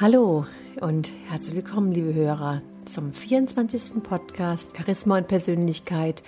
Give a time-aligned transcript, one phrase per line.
[0.00, 0.46] Hallo
[0.80, 4.02] und herzlich willkommen, liebe Hörer, zum 24.
[4.02, 6.22] Podcast Charisma und Persönlichkeit,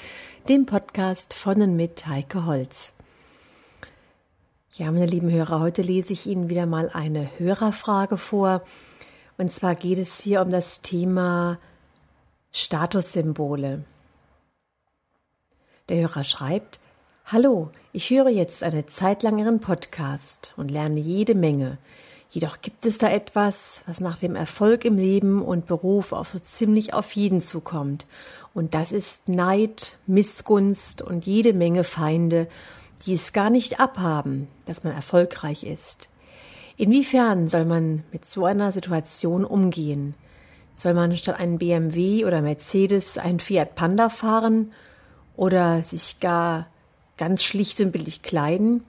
[0.47, 2.93] dem Podcast von und mit Heike Holz.
[4.75, 8.61] Ja, meine lieben Hörer, heute lese ich Ihnen wieder mal eine Hörerfrage vor.
[9.39, 11.59] Und zwar geht es hier um das Thema
[12.51, 13.85] Statussymbole.
[15.89, 16.79] Der Hörer schreibt,
[17.25, 21.79] Hallo, ich höre jetzt eine Zeit lang Ihren Podcast und lerne jede Menge.
[22.33, 26.39] Jedoch gibt es da etwas, was nach dem Erfolg im Leben und Beruf auch so
[26.39, 28.07] ziemlich auf jeden zukommt.
[28.55, 32.49] Und das ist Neid, Missgunst und jede Menge Feinde,
[33.05, 36.09] die es gar nicht abhaben, dass man erfolgreich ist.
[36.79, 40.15] Inwiefern soll man mit so einer Situation umgehen?
[40.75, 44.73] Soll man statt einen BMW oder Mercedes einen Fiat Panda fahren
[45.37, 46.67] oder sich gar
[47.19, 48.85] ganz schlicht und billig kleiden?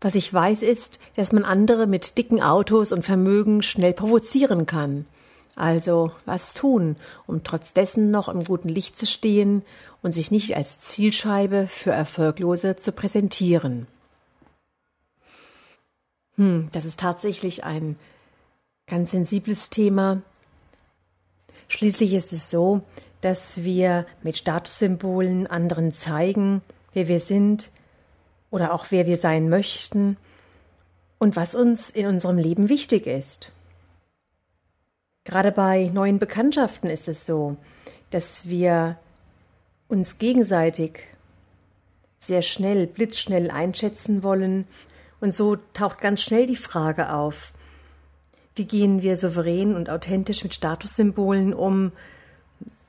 [0.00, 5.06] Was ich weiß ist, dass man andere mit dicken Autos und Vermögen schnell provozieren kann.
[5.54, 9.62] Also was tun, um trotz dessen noch im guten Licht zu stehen
[10.02, 13.86] und sich nicht als Zielscheibe für Erfolglose zu präsentieren.
[16.36, 17.96] Hm, das ist tatsächlich ein
[18.86, 20.20] ganz sensibles Thema.
[21.68, 22.82] Schließlich ist es so,
[23.22, 26.60] dass wir mit Statussymbolen anderen zeigen,
[26.92, 27.70] wer wir sind,
[28.50, 30.16] oder auch wer wir sein möchten
[31.18, 33.52] und was uns in unserem Leben wichtig ist.
[35.24, 37.56] Gerade bei neuen Bekanntschaften ist es so,
[38.10, 38.96] dass wir
[39.88, 41.00] uns gegenseitig
[42.18, 44.66] sehr schnell, blitzschnell einschätzen wollen.
[45.20, 47.52] Und so taucht ganz schnell die Frage auf,
[48.54, 51.92] wie gehen wir souverän und authentisch mit Statussymbolen um,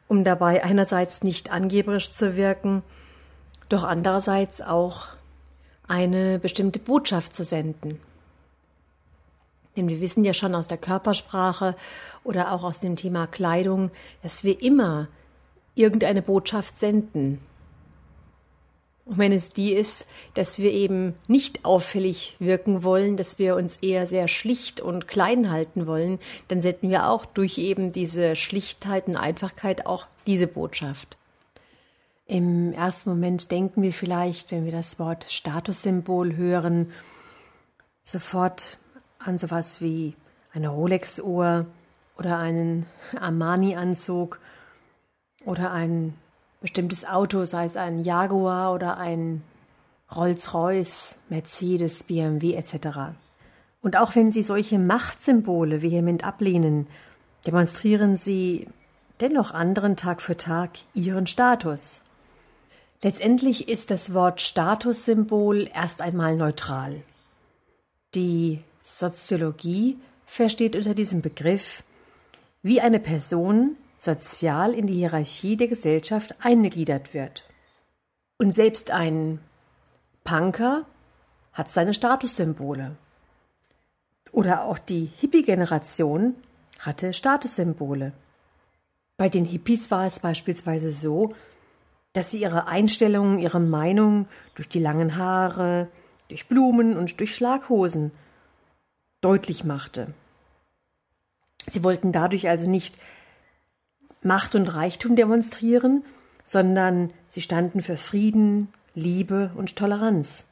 [0.07, 2.83] um dabei einerseits nicht angeberisch zu wirken,
[3.67, 5.07] doch andererseits auch
[5.87, 7.99] eine bestimmte Botschaft zu senden.
[9.75, 11.75] Denn wir wissen ja schon aus der Körpersprache
[12.23, 13.91] oder auch aus dem Thema Kleidung,
[14.23, 15.07] dass wir immer
[15.75, 17.39] irgendeine Botschaft senden.
[19.05, 23.77] Und wenn es die ist, dass wir eben nicht auffällig wirken wollen, dass wir uns
[23.77, 29.07] eher sehr schlicht und klein halten wollen, dann senden wir auch durch eben diese Schlichtheit
[29.07, 31.16] und Einfachkeit auch diese Botschaft.
[32.27, 36.91] Im ersten Moment denken wir vielleicht, wenn wir das Wort Statussymbol hören,
[38.03, 38.77] sofort
[39.17, 40.13] an sowas wie
[40.53, 41.65] eine Rolex-Uhr
[42.17, 42.85] oder einen
[43.17, 44.39] Armani-Anzug
[45.45, 46.15] oder ein
[46.59, 49.41] bestimmtes Auto, sei es ein Jaguar oder ein
[50.13, 53.15] Rolls-Royce, Mercedes, BMW etc.
[53.81, 56.87] Und auch wenn Sie solche Machtsymbole vehement ablehnen,
[57.45, 58.67] demonstrieren Sie
[59.21, 62.01] dennoch anderen Tag für Tag Ihren Status.
[63.03, 67.03] Letztendlich ist das Wort Statussymbol erst einmal neutral.
[68.15, 71.83] Die Soziologie versteht unter diesem Begriff,
[72.63, 77.43] wie eine Person sozial in die Hierarchie der Gesellschaft eingegliedert wird.
[78.39, 79.39] Und selbst ein
[80.23, 80.85] Punker
[81.53, 82.95] hat seine Statussymbole.
[84.31, 86.35] Oder auch die Hippie-Generation
[86.79, 88.13] hatte Statussymbole.
[89.17, 91.33] Bei den Hippies war es beispielsweise so,
[92.13, 95.87] dass sie ihre Einstellungen, ihre Meinung durch die langen Haare,
[96.29, 98.11] durch Blumen und durch Schlaghosen
[99.21, 100.13] deutlich machte.
[101.67, 102.97] Sie wollten dadurch also nicht
[104.21, 106.03] Macht und Reichtum demonstrieren,
[106.43, 110.45] sondern sie standen für Frieden, Liebe und Toleranz.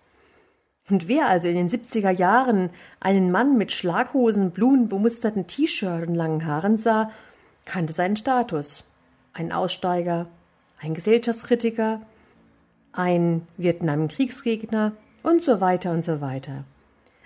[0.90, 6.46] Und wer also in den 70er Jahren einen Mann mit Schlaghosen, blumenbemusterten T-Shirt und langen
[6.46, 7.10] Haaren sah,
[7.66, 8.84] kannte seinen Status.
[9.34, 10.28] Ein Aussteiger,
[10.80, 12.02] ein Gesellschaftskritiker,
[12.92, 14.94] ein Vietnam-Kriegsgegner
[15.24, 16.64] und so weiter und so weiter.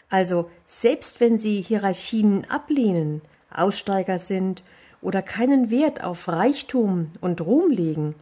[0.10, 4.64] Also selbst wenn Sie Hierarchien ablehnen, Aussteiger sind
[5.02, 8.16] oder keinen Wert auf Reichtum und Ruhm legen,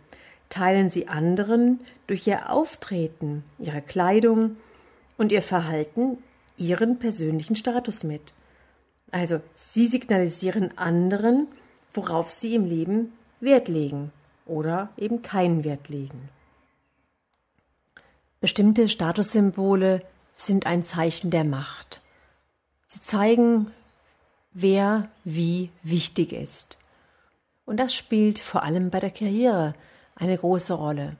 [0.49, 4.57] teilen Sie anderen durch Ihr Auftreten, Ihre Kleidung
[5.17, 6.17] und Ihr Verhalten
[6.57, 8.33] Ihren persönlichen Status mit.
[9.11, 11.47] Also Sie signalisieren anderen,
[11.93, 14.11] worauf Sie im Leben Wert legen
[14.47, 16.29] oder eben keinen Wert legen.
[18.39, 20.03] Bestimmte Statussymbole
[20.35, 22.01] sind ein Zeichen der Macht.
[22.87, 23.71] Sie zeigen,
[24.53, 26.77] wer wie wichtig ist.
[27.65, 29.73] Und das spielt vor allem bei der Karriere
[30.15, 31.17] eine große Rolle.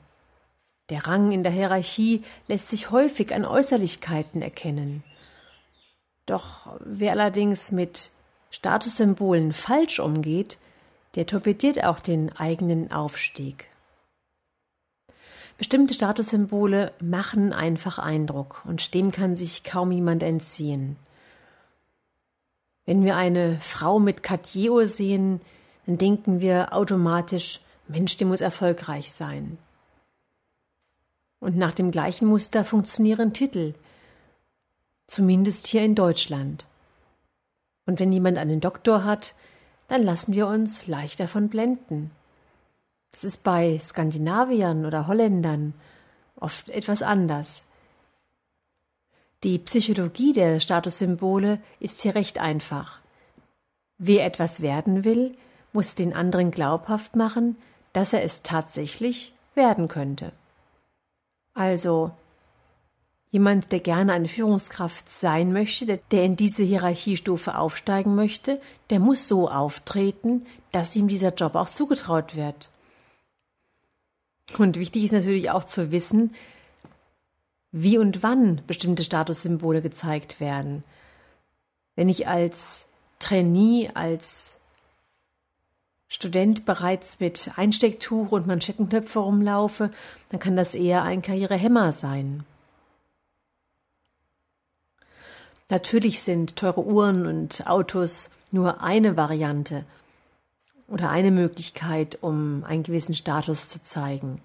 [0.89, 5.03] Der Rang in der Hierarchie lässt sich häufig an Äußerlichkeiten erkennen.
[6.25, 8.11] Doch wer allerdings mit
[8.51, 10.57] Statussymbolen falsch umgeht,
[11.17, 13.65] der torpediert auch den eigenen Aufstieg.
[15.57, 20.95] Bestimmte Statussymbole machen einfach Eindruck und dem kann sich kaum jemand entziehen.
[22.85, 25.41] Wenn wir eine Frau mit Cartier sehen,
[25.87, 29.57] dann denken wir automatisch, Mensch, die muss erfolgreich sein.
[31.39, 33.73] Und nach dem gleichen Muster funktionieren Titel,
[35.07, 36.67] zumindest hier in Deutschland.
[37.87, 39.33] Und wenn jemand einen Doktor hat,
[39.87, 42.11] dann lassen wir uns leicht davon blenden.
[43.11, 45.73] Das ist bei Skandinaviern oder Holländern
[46.35, 47.65] oft etwas anders.
[49.43, 52.99] Die Psychologie der Statussymbole ist hier recht einfach.
[53.97, 55.35] Wer etwas werden will,
[55.73, 57.55] muss den anderen glaubhaft machen,
[57.93, 60.31] dass er es tatsächlich werden könnte.
[61.53, 62.11] Also
[63.31, 69.27] jemand, der gerne eine Führungskraft sein möchte, der in diese Hierarchiestufe aufsteigen möchte, der muss
[69.27, 72.69] so auftreten, dass ihm dieser Job auch zugetraut wird.
[74.57, 76.33] Und wichtig ist natürlich auch zu wissen,
[77.71, 80.83] wie und wann bestimmte Statussymbole gezeigt werden.
[81.95, 82.85] Wenn ich als
[83.19, 84.57] Trainee, als
[86.07, 89.91] Student bereits mit Einstecktuch und Manschettenknöpfe rumlaufe,
[90.29, 92.45] dann kann das eher ein Karrierehemmer sein.
[95.69, 99.83] Natürlich sind teure Uhren und Autos nur eine Variante
[100.87, 104.41] oder eine Möglichkeit, um einen gewissen Status zu zeigen.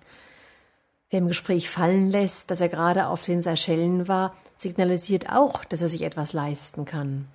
[1.10, 5.82] Wer im Gespräch fallen lässt, dass er gerade auf den Seychellen war, signalisiert auch, dass
[5.82, 7.28] er sich etwas leisten kann.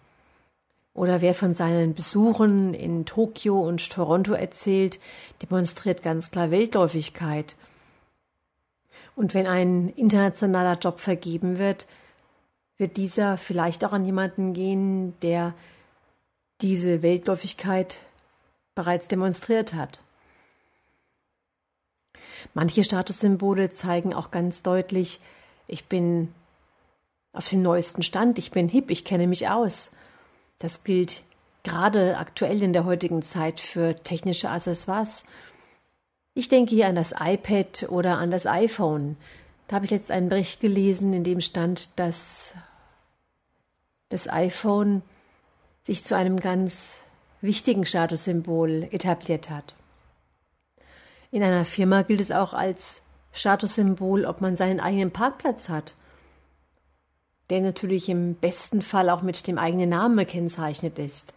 [0.93, 4.99] Oder wer von seinen Besuchen in Tokio und Toronto erzählt,
[5.43, 7.55] demonstriert ganz klar Weltläufigkeit.
[9.15, 11.87] Und wenn ein internationaler Job vergeben wird,
[12.77, 15.53] wird dieser vielleicht auch an jemanden gehen, der
[16.61, 17.99] diese Weltläufigkeit
[18.75, 20.01] bereits demonstriert hat.
[22.53, 25.19] Manche Statussymbole zeigen auch ganz deutlich,
[25.67, 26.33] ich bin
[27.33, 29.91] auf dem neuesten Stand, ich bin hip, ich kenne mich aus.
[30.59, 31.23] Das gilt
[31.63, 35.23] gerade aktuell in der heutigen Zeit für technische Accessoires.
[36.33, 39.17] Ich denke hier an das iPad oder an das iPhone.
[39.67, 42.53] Da habe ich jetzt einen Bericht gelesen, in dem stand, dass
[44.09, 45.01] das iPhone
[45.83, 47.01] sich zu einem ganz
[47.41, 49.75] wichtigen Statussymbol etabliert hat.
[51.31, 53.01] In einer Firma gilt es auch als
[53.33, 55.93] Statussymbol, ob man seinen eigenen Parkplatz hat,
[57.49, 61.33] der natürlich im besten Fall auch mit dem eigenen Namen gekennzeichnet ist.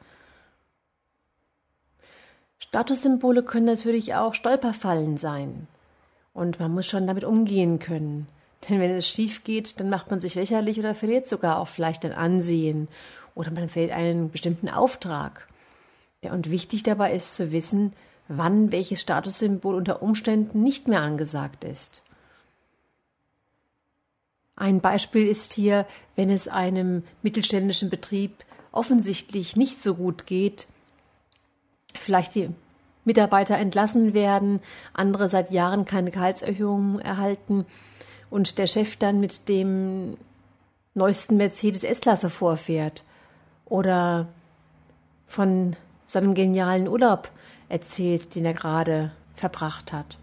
[2.59, 5.67] Statussymbole können natürlich auch Stolperfallen sein.
[6.33, 8.29] Und man muss schon damit umgehen können.
[8.69, 12.05] Denn wenn es schief geht, dann macht man sich lächerlich oder verliert sogar auch vielleicht
[12.05, 12.89] ein Ansehen
[13.35, 15.49] oder man verliert einen bestimmten Auftrag.
[16.23, 17.95] Ja, und wichtig dabei ist zu wissen,
[18.29, 22.03] wann welches Statussymbol unter Umständen nicht mehr angesagt ist.
[24.57, 25.87] Ein Beispiel ist hier,
[26.17, 30.67] wenn es einem mittelständischen Betrieb offensichtlich nicht so gut geht,
[31.99, 32.51] vielleicht die
[33.07, 34.61] Mitarbeiter entlassen werden,
[34.93, 37.65] andere seit Jahren keine Gehaltserhöhungen erhalten
[38.31, 40.17] und der Chef dann mit dem
[40.95, 43.05] neuesten Mercedes S-Klasse vorfährt
[43.67, 44.29] oder
[45.27, 47.31] von seinem genialen Urlaub
[47.69, 50.19] erzählt, den er gerade verbracht hat.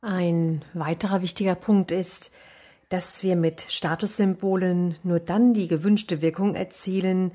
[0.00, 2.32] Ein weiterer wichtiger Punkt ist,
[2.88, 7.32] dass wir mit Statussymbolen nur dann die gewünschte Wirkung erzielen,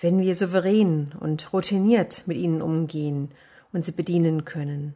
[0.00, 3.30] wenn wir souverän und routiniert mit ihnen umgehen
[3.72, 4.94] und sie bedienen können.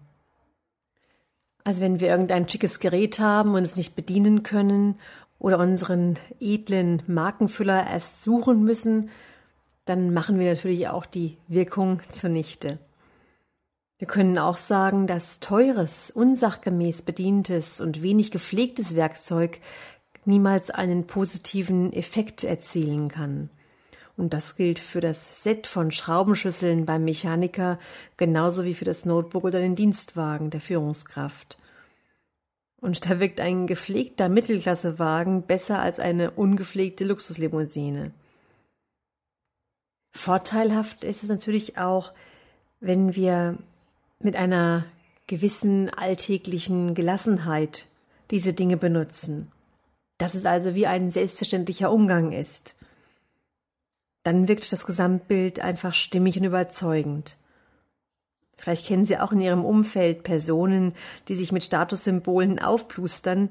[1.68, 4.98] Also wenn wir irgendein schickes Gerät haben und es nicht bedienen können
[5.38, 9.10] oder unseren edlen Markenfüller erst suchen müssen,
[9.84, 12.78] dann machen wir natürlich auch die Wirkung zunichte.
[13.98, 19.60] Wir können auch sagen, dass teures, unsachgemäß bedientes und wenig gepflegtes Werkzeug
[20.24, 23.50] niemals einen positiven Effekt erzielen kann.
[24.18, 27.78] Und das gilt für das Set von Schraubenschlüsseln beim Mechaniker
[28.16, 31.56] genauso wie für das Notebook oder den Dienstwagen der Führungskraft.
[32.80, 38.10] Und da wirkt ein gepflegter Mittelklassewagen besser als eine ungepflegte Luxuslimousine.
[40.16, 42.12] Vorteilhaft ist es natürlich auch,
[42.80, 43.56] wenn wir
[44.18, 44.84] mit einer
[45.28, 47.86] gewissen alltäglichen Gelassenheit
[48.32, 49.52] diese Dinge benutzen.
[50.18, 52.74] Dass es also wie ein selbstverständlicher Umgang ist.
[54.22, 57.36] Dann wirkt das Gesamtbild einfach stimmig und überzeugend.
[58.56, 60.94] Vielleicht kennen Sie auch in Ihrem Umfeld Personen,
[61.28, 63.50] die sich mit Statussymbolen aufplustern,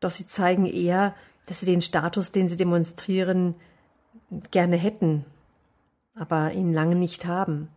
[0.00, 1.14] doch sie zeigen eher,
[1.46, 3.54] dass sie den Status, den sie demonstrieren,
[4.50, 5.24] gerne hätten,
[6.14, 7.68] aber ihn lange nicht haben.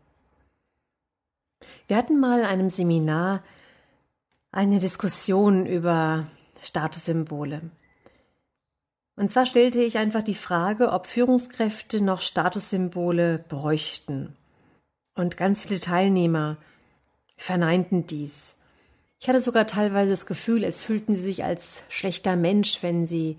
[1.88, 3.43] Wir hatten mal in einem Seminar
[4.51, 6.27] eine Diskussion über
[6.62, 7.62] Statussymbole.
[9.15, 14.36] Und zwar stellte ich einfach die Frage, ob Führungskräfte noch Statussymbole bräuchten.
[15.15, 16.57] Und ganz viele Teilnehmer
[17.38, 18.57] verneinten dies.
[19.19, 23.38] Ich hatte sogar teilweise das Gefühl, als fühlten sie sich als schlechter Mensch, wenn sie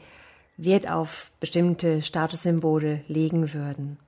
[0.57, 3.99] Wert auf bestimmte Statussymbole legen würden.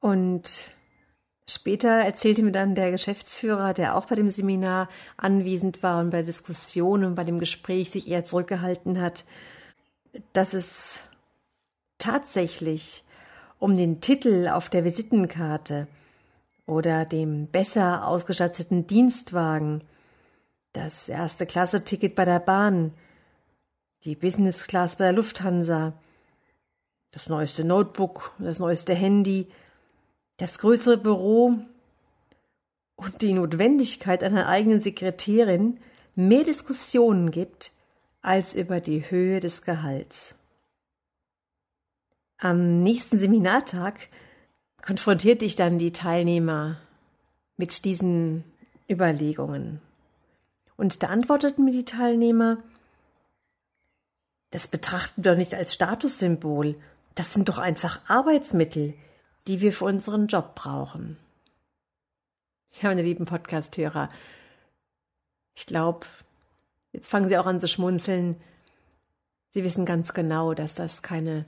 [0.00, 0.70] Und
[1.48, 6.18] später erzählte mir dann der Geschäftsführer, der auch bei dem Seminar anwesend war und bei
[6.18, 9.24] der Diskussion und bei dem Gespräch sich eher zurückgehalten hat,
[10.32, 11.00] dass es
[11.98, 13.04] tatsächlich
[13.58, 15.86] um den Titel auf der Visitenkarte
[16.66, 19.82] oder dem besser ausgestatteten Dienstwagen,
[20.72, 22.92] das erste Klasse-Ticket bei der Bahn,
[24.04, 25.92] die Business Class bei der Lufthansa,
[27.10, 29.48] das neueste Notebook, das neueste Handy,
[30.36, 31.58] das größere Büro
[32.96, 35.80] und die Notwendigkeit einer eigenen Sekretärin
[36.14, 37.72] mehr Diskussionen gibt
[38.22, 40.34] als über die Höhe des Gehalts.
[42.38, 44.08] Am nächsten Seminartag
[44.82, 46.80] konfrontierte ich dann die Teilnehmer
[47.56, 48.44] mit diesen
[48.88, 49.80] Überlegungen.
[50.76, 52.58] Und da antworteten mir die Teilnehmer,
[54.50, 56.76] das betrachten wir doch nicht als Statussymbol,
[57.14, 58.94] das sind doch einfach Arbeitsmittel,
[59.46, 61.18] die wir für unseren Job brauchen.
[62.80, 64.10] Ja, meine lieben Podcast-Hörer,
[65.54, 66.06] ich glaube,
[66.92, 68.36] jetzt fangen Sie auch an zu schmunzeln.
[69.50, 71.44] Sie wissen ganz genau, dass das keine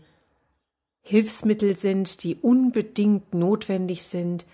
[1.03, 4.45] Hilfsmittel sind, die unbedingt notwendig sind,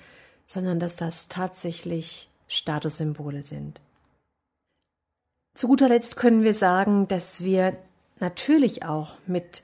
[0.46, 3.80] sondern dass das tatsächlich Statussymbole sind.
[5.54, 7.76] Zu guter Letzt können wir sagen, dass wir
[8.20, 9.62] natürlich auch mit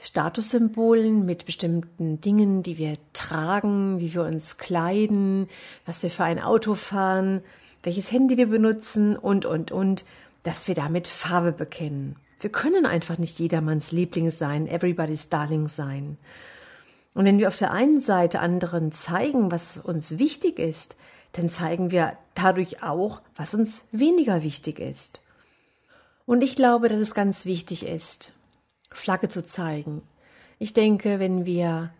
[0.00, 5.48] Statussymbolen, mit bestimmten Dingen, die wir tragen, wie wir uns kleiden,
[5.86, 7.42] was wir für ein Auto fahren,
[7.82, 10.04] welches Handy wir benutzen und, und, und,
[10.42, 12.16] dass wir damit Farbe bekennen.
[12.40, 16.18] Wir können einfach nicht jedermanns Liebling sein, everybody's Darling sein.
[17.14, 20.96] Und wenn wir auf der einen Seite anderen zeigen, was uns wichtig ist,
[21.32, 25.20] dann zeigen wir dadurch auch, was uns weniger wichtig ist.
[26.26, 28.32] Und ich glaube, dass es ganz wichtig ist,
[28.90, 30.02] Flagge zu zeigen.
[30.58, 31.90] Ich denke, wenn wir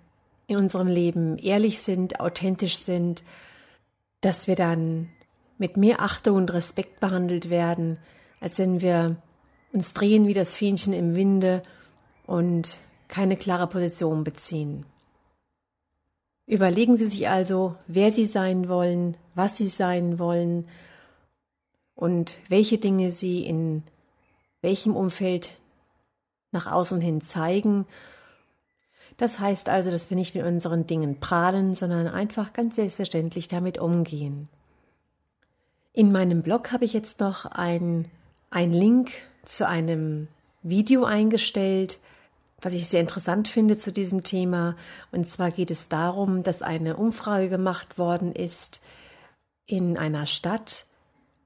[0.46, 3.22] in unserem Leben ehrlich sind, authentisch sind,
[4.20, 5.08] dass wir dann
[5.58, 7.98] mit mehr Achtung und Respekt behandelt werden,
[8.40, 9.16] als wenn wir
[9.72, 11.62] uns drehen wie das Fähnchen im Winde
[12.26, 12.78] und
[13.08, 14.86] keine klare Position beziehen.
[16.46, 20.68] Überlegen Sie sich also, wer Sie sein wollen, was Sie sein wollen
[21.94, 23.84] und welche Dinge Sie in
[24.60, 25.54] welchem Umfeld
[26.50, 27.86] nach außen hin zeigen.
[29.16, 33.78] Das heißt also, dass wir nicht mit unseren Dingen prahlen, sondern einfach ganz selbstverständlich damit
[33.78, 34.48] umgehen.
[35.94, 38.10] In meinem Blog habe ich jetzt noch ein,
[38.50, 39.10] ein Link
[39.44, 40.28] zu einem
[40.62, 41.98] Video eingestellt,
[42.62, 44.76] was ich sehr interessant finde zu diesem Thema.
[45.10, 48.82] Und zwar geht es darum, dass eine Umfrage gemacht worden ist
[49.66, 50.86] in einer Stadt.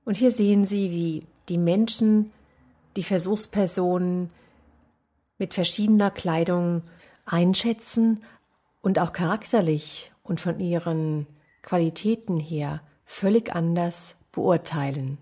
[0.04, 2.30] Und hier sehen Sie, wie die Menschen,
[2.94, 4.30] die Versuchspersonen
[5.38, 6.82] mit verschiedener Kleidung
[7.24, 8.22] einschätzen
[8.80, 11.26] und auch charakterlich und von ihren
[11.62, 15.18] Qualitäten her völlig anders beurteilen.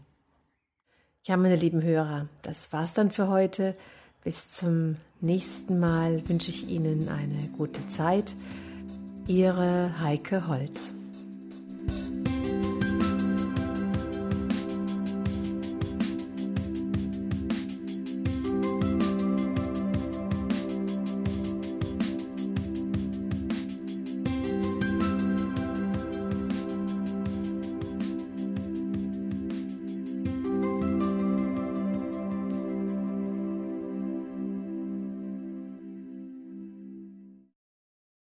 [1.22, 3.74] Ja, meine lieben Hörer, das war's dann für heute.
[4.24, 8.34] Bis zum nächsten Mal wünsche ich Ihnen eine gute Zeit.
[9.26, 10.90] Ihre Heike Holz.